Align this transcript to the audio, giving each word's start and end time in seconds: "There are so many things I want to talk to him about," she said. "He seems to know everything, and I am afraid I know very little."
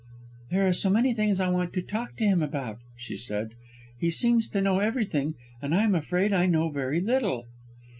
"There 0.49 0.65
are 0.67 0.73
so 0.73 0.89
many 0.89 1.13
things 1.13 1.39
I 1.39 1.49
want 1.49 1.73
to 1.73 1.81
talk 1.83 2.15
to 2.17 2.23
him 2.23 2.41
about," 2.41 2.79
she 2.97 3.15
said. 3.15 3.53
"He 3.99 4.09
seems 4.09 4.47
to 4.49 4.59
know 4.59 4.79
everything, 4.79 5.35
and 5.61 5.75
I 5.75 5.83
am 5.83 5.93
afraid 5.93 6.33
I 6.33 6.47
know 6.47 6.71
very 6.71 6.99
little." 7.01 7.45